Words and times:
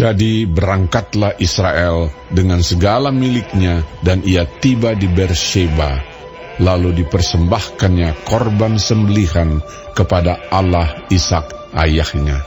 Jadi 0.00 0.48
berangkatlah 0.48 1.36
Israel 1.36 2.08
dengan 2.32 2.64
segala 2.64 3.12
miliknya 3.12 3.84
dan 4.00 4.24
ia 4.24 4.48
tiba 4.48 4.96
di 4.96 5.04
Bersheba. 5.04 6.00
Lalu 6.56 7.04
dipersembahkannya 7.04 8.24
korban 8.24 8.80
sembelihan 8.80 9.60
kepada 9.92 10.40
Allah 10.48 11.04
Ishak 11.12 11.76
ayahnya. 11.76 12.40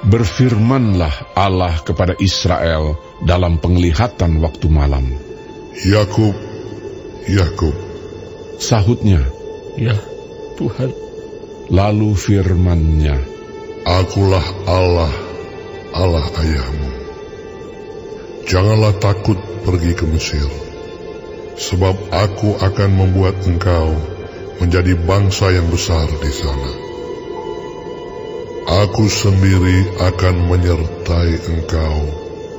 Berfirmanlah 0.00 1.36
Allah 1.36 1.76
kepada 1.84 2.16
Israel 2.16 2.96
dalam 3.20 3.60
penglihatan 3.60 4.40
waktu 4.40 4.72
malam. 4.72 5.04
Yakub, 5.84 6.32
Yakub. 7.28 7.76
Sahutnya, 8.56 9.20
Ya, 9.76 10.00
Tuhan. 10.56 10.96
lalu 11.68 12.16
firmannya, 12.16 13.20
Akulah 13.84 14.44
Allah, 14.64 15.29
Allah 15.90 16.26
ayahmu. 16.38 16.90
Janganlah 18.46 18.94
takut 18.98 19.38
pergi 19.62 19.94
ke 19.94 20.06
Mesir, 20.10 20.46
sebab 21.58 21.94
aku 22.10 22.58
akan 22.58 22.90
membuat 22.94 23.38
engkau 23.46 23.94
menjadi 24.58 24.98
bangsa 25.06 25.54
yang 25.54 25.70
besar 25.70 26.06
di 26.18 26.32
sana. 26.34 26.70
Aku 28.86 29.10
sendiri 29.10 29.98
akan 29.98 30.46
menyertai 30.46 31.32
engkau 31.46 31.96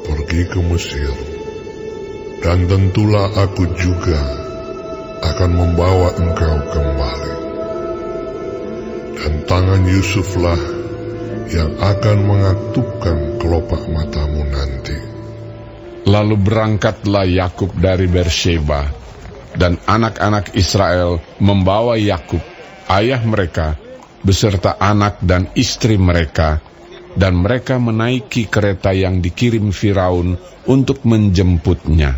pergi 0.07 0.41
ke 0.51 0.59
Mesir, 0.59 1.13
dan 2.43 2.67
tentulah 2.67 3.31
aku 3.35 3.63
juga 3.79 4.19
akan 5.21 5.51
membawa 5.55 6.09
engkau 6.19 6.55
kembali. 6.71 7.35
Dan 9.21 9.33
tangan 9.45 9.85
Yusuflah 9.85 10.80
yang 11.49 11.71
akan 11.81 12.17
mengatupkan 12.27 13.17
kelopak 13.41 13.81
matamu 13.89 14.45
nanti. 14.45 14.97
Lalu 16.05 16.35
berangkatlah 16.37 17.25
Yakub 17.25 17.73
dari 17.77 18.05
Bersheba, 18.05 18.89
dan 19.55 19.77
anak-anak 19.83 20.53
Israel 20.57 21.19
membawa 21.37 21.99
Yakub, 21.99 22.41
ayah 22.89 23.21
mereka, 23.23 23.77
beserta 24.21 24.77
anak 24.77 25.21
dan 25.21 25.49
istri 25.57 25.97
mereka, 25.97 26.61
dan 27.13 27.37
mereka 27.37 27.77
menaiki 27.77 28.47
kereta 28.47 28.95
yang 28.95 29.19
dikirim 29.19 29.75
Firaun 29.75 30.39
untuk 30.67 31.03
menjemputnya. 31.03 32.17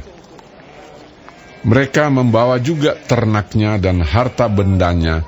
Mereka 1.64 2.12
membawa 2.12 2.60
juga 2.60 3.00
ternaknya 3.00 3.80
dan 3.80 4.04
harta 4.04 4.52
bendanya 4.52 5.24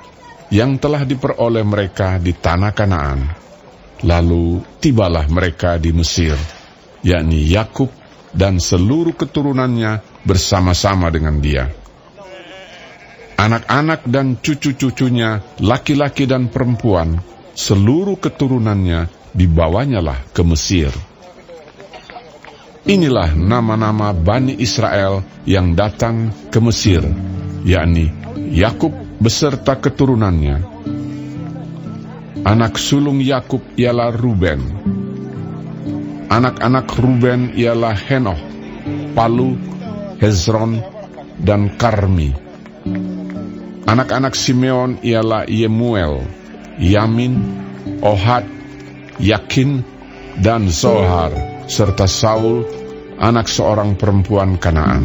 yang 0.52 0.76
telah 0.76 1.02
diperoleh 1.02 1.64
mereka 1.64 2.20
di 2.20 2.36
tanah 2.36 2.72
Kanaan. 2.76 3.20
Lalu 4.04 4.60
tibalah 4.82 5.24
mereka 5.32 5.80
di 5.80 5.88
Mesir, 5.94 6.36
yakni 7.00 7.48
Yakub 7.48 7.88
dan 8.36 8.60
seluruh 8.60 9.16
keturunannya 9.16 10.04
bersama-sama 10.28 11.08
dengan 11.08 11.40
dia. 11.40 11.72
Anak-anak 13.36 14.04
dan 14.08 14.36
cucu-cucunya, 14.40 15.40
laki-laki 15.60 16.28
dan 16.28 16.52
perempuan, 16.52 17.20
seluruh 17.56 18.20
keturunannya 18.20 19.32
dibawanyalah 19.32 20.32
ke 20.32 20.42
Mesir. 20.44 20.92
Inilah 22.86 23.34
nama-nama 23.34 24.12
Bani 24.14 24.56
Israel 24.60 25.24
yang 25.48 25.72
datang 25.72 26.32
ke 26.52 26.58
Mesir, 26.60 27.02
yakni 27.64 28.12
Yakub 28.52 28.92
beserta 29.20 29.74
keturunannya. 29.76 30.75
Anak 32.46 32.78
sulung 32.78 33.18
Yakub 33.18 33.74
ialah 33.74 34.14
Ruben. 34.14 34.62
Anak-anak 36.30 36.86
Ruben 36.94 37.50
ialah 37.58 37.98
Henoh, 37.98 38.38
Palu, 39.18 39.58
Hezron, 40.22 40.78
dan 41.42 41.74
Karmi. 41.74 42.30
Anak-anak 43.82 44.38
Simeon 44.38 45.02
ialah 45.02 45.50
Yemuel, 45.50 46.22
Yamin, 46.78 47.34
Ohad, 48.06 48.46
Yakin, 49.18 49.82
dan 50.38 50.70
Zohar, 50.70 51.34
serta 51.66 52.06
Saul, 52.06 52.62
anak 53.18 53.50
seorang 53.50 53.98
perempuan 53.98 54.54
Kanaan. 54.54 55.02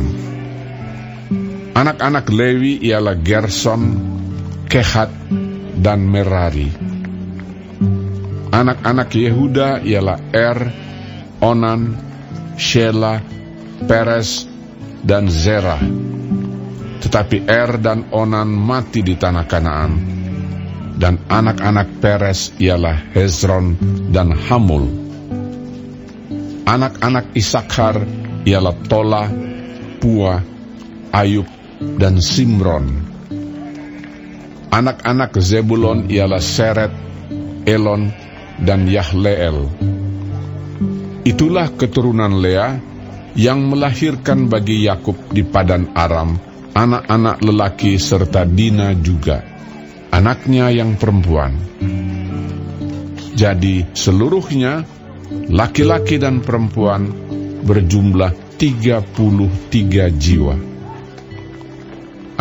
Anak-anak 1.74 2.30
Lewi 2.30 2.86
ialah 2.86 3.18
Gerson, 3.18 3.98
Kehat, 4.70 5.10
dan 5.82 6.06
Merari. 6.06 7.01
Anak-anak 8.52 9.16
Yehuda 9.16 9.80
ialah 9.80 10.20
Er, 10.36 10.60
Onan, 11.40 11.96
Shela, 12.60 13.24
Peres, 13.88 14.44
dan 15.08 15.32
Zerah. 15.32 15.80
Tetapi 17.00 17.48
Er 17.48 17.80
dan 17.80 18.12
Onan 18.12 18.52
mati 18.52 19.02
di 19.02 19.16
tanah 19.16 19.48
Kanaan. 19.48 19.92
Dan 21.00 21.18
anak-anak 21.32 22.04
Peres 22.04 22.52
ialah 22.60 23.16
Hezron 23.16 23.80
dan 24.12 24.36
Hamul. 24.36 24.86
Anak-anak 26.68 27.32
Isakhar 27.34 28.04
ialah 28.44 28.76
Tola, 28.86 29.32
Pua, 29.98 30.44
Ayub, 31.16 31.48
dan 31.98 32.20
Simron. 32.20 32.86
Anak-anak 34.72 35.40
Zebulon 35.40 36.12
ialah 36.12 36.44
Seret, 36.44 36.94
Elon, 37.66 38.21
dan 38.62 38.86
Yahleel. 38.86 39.68
Itulah 41.22 41.74
keturunan 41.78 42.42
Lea 42.42 42.78
yang 43.38 43.70
melahirkan 43.70 44.50
bagi 44.50 44.86
Yakub 44.86 45.30
di 45.30 45.46
padan 45.46 45.94
Aram 45.94 46.52
anak-anak 46.72 47.44
lelaki 47.44 48.00
serta 48.00 48.48
Dina 48.48 48.96
juga, 48.96 49.44
anaknya 50.12 50.72
yang 50.72 50.96
perempuan. 50.96 51.60
Jadi 53.36 53.92
seluruhnya 53.92 54.86
laki-laki 55.52 56.20
dan 56.20 56.40
perempuan 56.40 57.12
berjumlah 57.64 58.56
33 58.56 60.12
jiwa. 60.16 60.56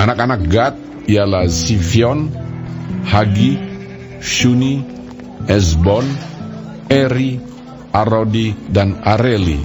Anak-anak 0.00 0.41
Gad 0.48 0.75
ialah 1.10 1.44
Zifion, 1.50 2.32
Hagi, 3.04 3.56
Shuni, 4.20 5.00
Ezbon, 5.46 6.06
Eri, 6.90 7.40
Arodi, 7.94 8.52
dan 8.68 9.00
Areli. 9.00 9.60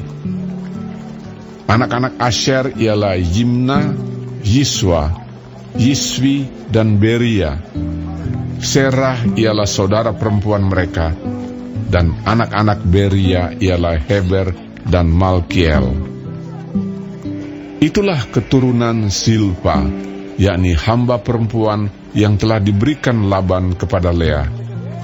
Anak-anak 1.66 2.22
Asher 2.22 2.78
ialah 2.78 3.18
Yimna, 3.18 3.92
Yiswa, 4.46 5.10
Yiswi, 5.76 6.46
dan 6.70 7.02
Beria. 7.02 7.58
Serah 8.62 9.20
ialah 9.36 9.68
saudara 9.68 10.16
perempuan 10.16 10.64
mereka, 10.64 11.12
dan 11.90 12.16
anak-anak 12.24 12.86
Beria 12.86 13.52
ialah 13.58 14.00
Heber 14.00 14.54
dan 14.86 15.10
Malkiel. 15.10 15.86
Itulah 17.82 18.26
keturunan 18.32 19.12
Silpa, 19.12 19.84
yakni 20.40 20.74
hamba 20.74 21.22
perempuan 21.22 21.92
yang 22.16 22.40
telah 22.40 22.58
diberikan 22.64 23.28
Laban 23.28 23.76
kepada 23.76 24.16
Lea, 24.16 24.48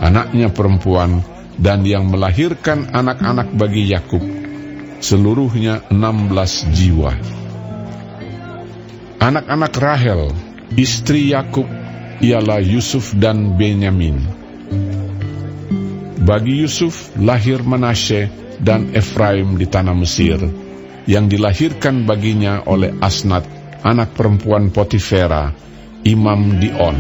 anaknya 0.01 0.50
perempuan, 0.50 1.22
dan 1.62 1.85
yang 1.85 2.09
melahirkan 2.09 2.89
anak-anak 2.89 3.53
bagi 3.53 3.85
Yakub, 3.85 4.25
seluruhnya 4.97 5.85
16 5.94 6.74
jiwa. 6.74 7.13
Anak-anak 9.21 9.74
Rahel, 9.77 10.33
istri 10.74 11.30
Yakub, 11.30 11.69
ialah 12.18 12.57
Yusuf 12.57 13.13
dan 13.13 13.53
Benyamin. 13.53 14.18
Bagi 16.21 16.65
Yusuf 16.65 17.13
lahir 17.18 17.62
Manasye 17.62 18.30
dan 18.57 18.94
Efraim 18.98 19.57
di 19.57 19.69
tanah 19.69 19.94
Mesir, 19.94 20.38
yang 21.06 21.30
dilahirkan 21.30 22.06
baginya 22.09 22.65
oleh 22.65 22.94
Asnat, 23.01 23.45
anak 23.81 24.13
perempuan 24.13 24.69
Potifera, 24.69 25.53
imam 26.06 26.62
Dion. 26.62 26.98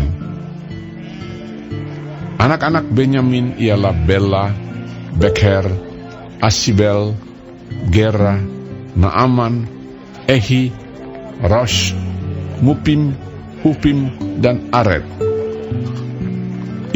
Anak-anak 2.41 2.89
Benyamin 2.89 3.53
ialah 3.61 3.93
Bella, 3.93 4.49
Bekher, 5.13 5.69
Asibel, 6.41 7.13
Gera, 7.93 8.41
Naaman, 8.97 9.69
Ehi, 10.25 10.73
Rosh, 11.45 11.93
Mupim, 12.65 13.13
Hupim, 13.61 14.09
dan 14.41 14.73
Aret. 14.73 15.05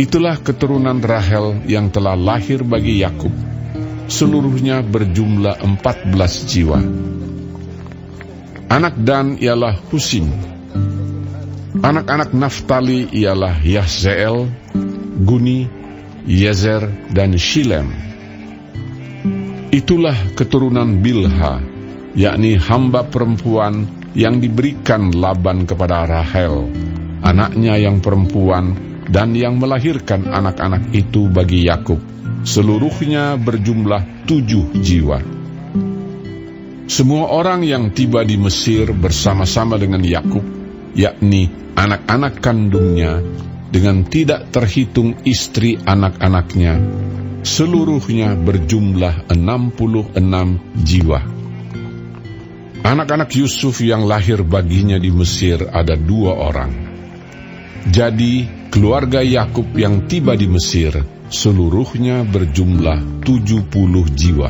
Itulah 0.01 0.41
keturunan 0.41 0.97
Rahel 1.05 1.61
yang 1.69 1.93
telah 1.93 2.17
lahir 2.17 2.65
bagi 2.65 3.05
Yakub. 3.05 3.31
Seluruhnya 4.09 4.81
berjumlah 4.81 5.61
14 5.61 6.49
jiwa. 6.49 6.81
Anak 8.65 8.97
Dan 8.97 9.37
ialah 9.37 9.77
Husim. 9.93 10.25
Anak-anak 11.85 12.33
Naftali 12.33 13.13
ialah 13.13 13.61
Yahzeel, 13.61 14.49
Guni, 15.15 15.63
Yezer, 16.27 16.91
dan 17.15 17.39
Shilem. 17.39 17.87
Itulah 19.71 20.35
keturunan 20.35 20.99
Bilha, 20.99 21.63
yakni 22.15 22.59
hamba 22.59 23.07
perempuan 23.07 23.87
yang 24.15 24.39
diberikan 24.39 25.11
Laban 25.11 25.67
kepada 25.67 26.07
Rahel, 26.07 26.71
anaknya 27.23 27.75
yang 27.79 27.99
perempuan 27.99 28.75
dan 29.07 29.35
yang 29.35 29.59
melahirkan 29.59 30.27
anak-anak 30.27 30.91
itu 30.91 31.31
bagi 31.31 31.67
Yakub. 31.67 31.99
Seluruhnya 32.43 33.39
berjumlah 33.39 34.27
tujuh 34.27 34.75
jiwa. 34.79 35.19
Semua 36.85 37.33
orang 37.33 37.65
yang 37.65 37.89
tiba 37.91 38.21
di 38.21 38.37
Mesir 38.37 38.93
bersama-sama 38.93 39.75
dengan 39.81 40.05
Yakub, 40.05 40.45
yakni 40.93 41.49
anak-anak 41.73 42.39
kandungnya, 42.39 43.19
dengan 43.75 44.07
tidak 44.07 44.55
terhitung 44.55 45.19
istri 45.27 45.75
anak-anaknya, 45.75 46.79
seluruhnya 47.43 48.39
berjumlah 48.39 49.27
66 49.27 50.15
jiwa. 50.79 51.19
Anak-anak 52.87 53.35
Yusuf 53.35 53.83
yang 53.83 54.07
lahir 54.07 54.47
baginya 54.47 54.95
di 54.95 55.11
Mesir 55.11 55.67
ada 55.67 55.99
dua 55.99 56.39
orang. 56.39 56.71
Jadi 57.91 58.47
keluarga 58.71 59.19
Yakub 59.19 59.67
yang 59.75 60.07
tiba 60.07 60.39
di 60.39 60.47
Mesir 60.47 60.95
seluruhnya 61.27 62.23
berjumlah 62.23 63.27
70 63.27 63.67
jiwa. 64.15 64.49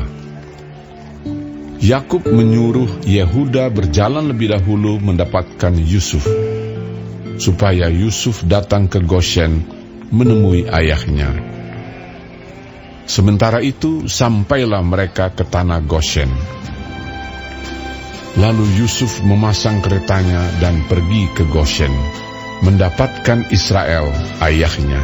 Yakub 1.82 2.22
menyuruh 2.30 3.02
Yehuda 3.02 3.74
berjalan 3.74 4.30
lebih 4.30 4.54
dahulu 4.54 5.02
mendapatkan 5.02 5.74
Yusuf, 5.76 6.24
supaya 7.36 7.88
Yusuf 7.92 8.44
datang 8.44 8.88
ke 8.88 9.00
Goshen 9.04 9.64
menemui 10.10 10.68
ayahnya. 10.68 11.32
Sementara 13.06 13.62
itu 13.62 14.10
sampailah 14.10 14.82
mereka 14.82 15.30
ke 15.30 15.46
tanah 15.46 15.78
Goshen. 15.86 16.30
Lalu 18.36 18.84
Yusuf 18.84 19.24
memasang 19.24 19.80
keretanya 19.80 20.44
dan 20.60 20.84
pergi 20.84 21.30
ke 21.32 21.48
Goshen, 21.48 21.94
mendapatkan 22.60 23.48
Israel, 23.48 24.12
ayahnya. 24.44 25.00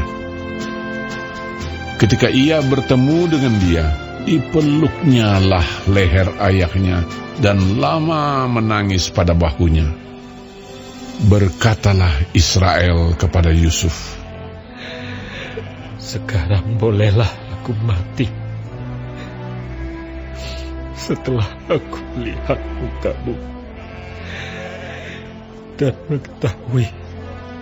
Ketika 1.96 2.28
ia 2.28 2.60
bertemu 2.60 3.30
dengan 3.30 3.54
dia, 3.62 3.86
dipeluknya 4.26 5.38
lah 5.38 5.64
leher 5.88 6.28
ayahnya 6.42 7.06
dan 7.40 7.78
lama 7.78 8.50
menangis 8.50 9.08
pada 9.08 9.32
bahunya. 9.32 10.11
Berkatalah 11.22 12.34
Israel 12.34 13.14
kepada 13.14 13.54
Yusuf, 13.54 14.18
Sekarang 16.02 16.82
bolehlah 16.82 17.30
aku 17.54 17.70
mati. 17.78 18.26
Setelah 20.98 21.46
aku 21.70 21.98
melihat 22.18 22.58
mukamu 22.58 23.38
dan 25.78 25.94
mengetahui 26.10 26.90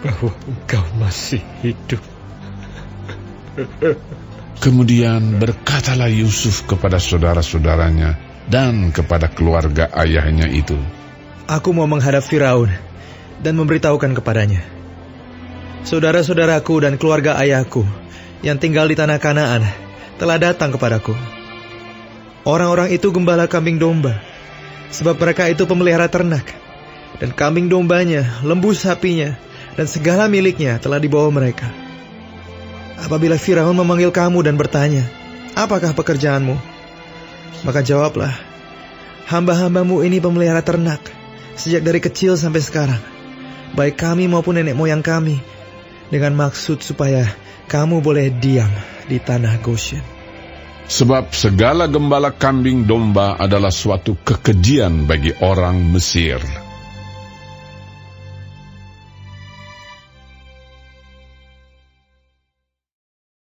bahwa 0.00 0.32
engkau 0.48 0.84
masih 0.96 1.44
hidup. 1.60 2.00
Kemudian 4.64 5.36
berkatalah 5.36 6.08
Yusuf 6.08 6.64
kepada 6.64 6.96
saudara-saudaranya 6.96 8.16
dan 8.48 8.88
kepada 8.88 9.28
keluarga 9.28 9.92
ayahnya 10.00 10.48
itu. 10.48 10.80
Aku 11.44 11.76
mau 11.76 11.84
menghadap 11.84 12.24
Firaun 12.24 12.89
dan 13.40 13.56
memberitahukan 13.56 14.12
kepadanya. 14.16 14.62
Saudara-saudaraku 15.81 16.84
dan 16.84 17.00
keluarga 17.00 17.40
ayahku 17.40 17.84
yang 18.44 18.60
tinggal 18.60 18.84
di 18.88 18.96
tanah 18.96 19.16
Kanaan 19.16 19.64
telah 20.20 20.37
datang 20.37 20.72
kepadaku. 20.76 21.16
Orang-orang 22.44 22.92
itu 22.92 23.08
gembala 23.12 23.48
kambing 23.48 23.81
domba, 23.81 24.20
sebab 24.92 25.16
mereka 25.16 25.48
itu 25.48 25.64
pemelihara 25.64 26.08
ternak, 26.08 26.44
dan 27.20 27.32
kambing 27.32 27.69
dombanya, 27.69 28.40
lembu 28.44 28.72
sapinya, 28.72 29.37
dan 29.76 29.84
segala 29.88 30.28
miliknya 30.28 30.81
telah 30.81 31.00
dibawa 31.00 31.28
mereka. 31.32 31.69
Apabila 33.00 33.40
Firaun 33.40 33.76
memanggil 33.76 34.12
kamu 34.12 34.44
dan 34.44 34.60
bertanya, 34.60 35.04
apakah 35.56 35.96
pekerjaanmu? 35.96 36.56
Maka 37.64 37.81
jawablah, 37.84 38.32
hamba-hambamu 39.28 40.00
ini 40.04 40.20
pemelihara 40.20 40.64
ternak, 40.64 41.00
sejak 41.56 41.84
dari 41.84 42.00
kecil 42.00 42.40
sampai 42.40 42.60
sekarang, 42.60 43.00
baik 43.75 43.96
kami 43.99 44.26
maupun 44.26 44.58
nenek 44.58 44.76
moyang 44.76 45.02
kami, 45.02 45.38
dengan 46.11 46.34
maksud 46.34 46.82
supaya 46.82 47.25
kamu 47.70 48.02
boleh 48.02 48.28
diam 48.34 48.70
di 49.06 49.22
tanah 49.22 49.58
Goshen. 49.62 50.02
Sebab 50.90 51.31
segala 51.31 51.87
gembala 51.87 52.34
kambing 52.34 52.82
domba 52.82 53.38
adalah 53.38 53.70
suatu 53.70 54.19
kekejian 54.26 55.06
bagi 55.06 55.31
orang 55.38 55.78
Mesir. 55.87 56.43